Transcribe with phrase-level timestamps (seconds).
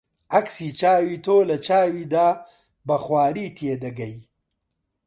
[0.35, 2.27] عەکسی چاوی تۆ لە چاویدا
[2.87, 4.15] بە خواری تێدەگەی